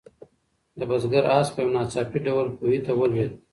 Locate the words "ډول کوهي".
2.27-2.79